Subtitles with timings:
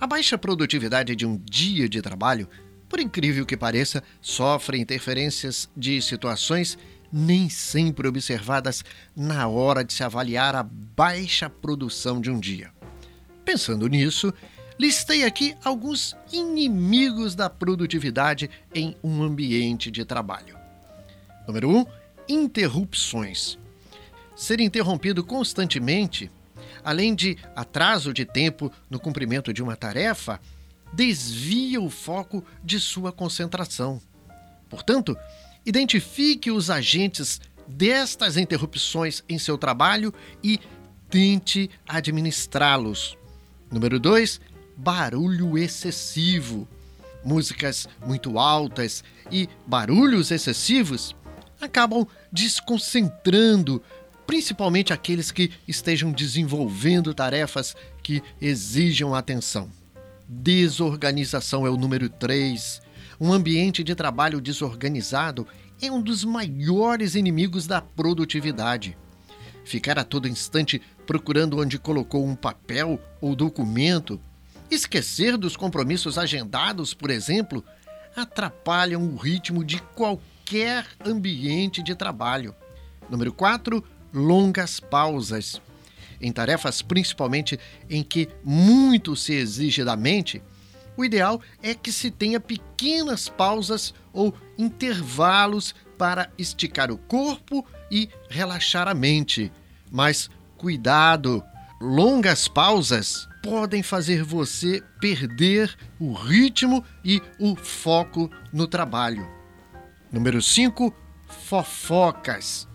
[0.00, 2.48] A baixa produtividade de um dia de trabalho,
[2.88, 6.78] por incrível que pareça, sofre interferências de situações
[7.12, 8.82] nem sempre observadas
[9.14, 12.72] na hora de se avaliar a baixa produção de um dia.
[13.44, 14.32] Pensando nisso,
[14.78, 20.56] listei aqui alguns inimigos da produtividade em um ambiente de trabalho.
[21.46, 21.76] Número 1.
[21.76, 21.86] Um,
[22.26, 23.58] interrupções.
[24.34, 26.30] Ser interrompido constantemente,
[26.84, 30.40] além de atraso de tempo no cumprimento de uma tarefa,
[30.92, 34.00] desvia o foco de sua concentração.
[34.68, 35.16] Portanto,
[35.64, 40.58] identifique os agentes destas interrupções em seu trabalho e
[41.08, 43.16] tente administrá-los.
[43.70, 44.40] Número 2,
[44.76, 46.66] barulho excessivo.
[47.24, 51.14] Músicas muito altas e barulhos excessivos
[51.60, 53.82] acabam desconcentrando,
[54.30, 59.68] principalmente aqueles que estejam desenvolvendo tarefas que exijam atenção.
[60.28, 62.80] Desorganização é o número 3.
[63.20, 65.48] Um ambiente de trabalho desorganizado
[65.82, 68.96] é um dos maiores inimigos da produtividade.
[69.64, 74.20] Ficar a todo instante procurando onde colocou um papel ou documento,
[74.70, 77.64] esquecer dos compromissos agendados, por exemplo,
[78.14, 82.54] atrapalham o ritmo de qualquer ambiente de trabalho.
[83.10, 83.84] Número 4.
[84.12, 85.60] Longas pausas.
[86.20, 87.58] Em tarefas principalmente
[87.88, 90.42] em que muito se exige da mente,
[90.96, 98.08] o ideal é que se tenha pequenas pausas ou intervalos para esticar o corpo e
[98.28, 99.50] relaxar a mente.
[99.90, 101.42] Mas cuidado,
[101.80, 109.26] longas pausas podem fazer você perder o ritmo e o foco no trabalho.
[110.12, 110.94] Número 5,
[111.26, 112.69] fofocas.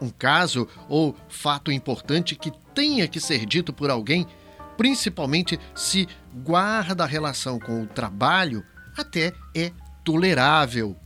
[0.00, 4.26] Um caso ou fato importante que tenha que ser dito por alguém
[4.78, 8.64] principalmente se guarda a relação com o trabalho,
[8.96, 9.72] até é
[10.04, 10.96] tolerável.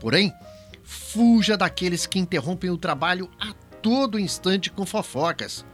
[0.00, 0.34] Porém,
[0.82, 5.64] fuja daqueles que interrompem o trabalho a todo instante com fofocas.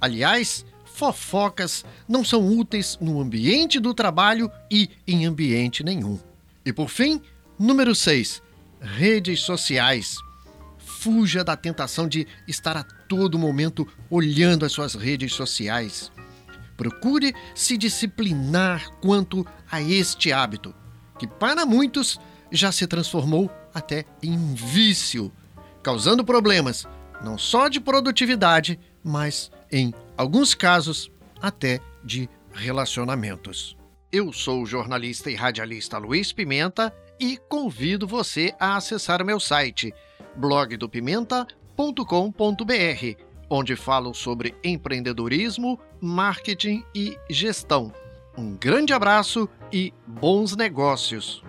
[0.00, 6.20] Aliás, fofocas não são úteis no ambiente do trabalho e em ambiente nenhum.
[6.64, 7.20] E por fim,
[7.58, 8.40] número 6,
[8.80, 10.16] redes sociais.
[11.02, 16.12] Fuja da tentação de estar a todo momento olhando as suas redes sociais.
[16.76, 20.72] Procure se disciplinar quanto a este hábito,
[21.18, 22.20] que para muitos
[22.52, 25.32] já se transformou até em vício,
[25.82, 26.86] causando problemas
[27.20, 33.76] não só de produtividade, mas, em alguns casos, até de relacionamentos.
[34.12, 39.94] Eu sou o jornalista e radialista Luiz Pimenta e convido você a acessar meu site
[40.34, 47.92] blogdopimenta.com.br onde falo sobre empreendedorismo, marketing e gestão.
[48.36, 51.44] Um grande abraço e bons negócios!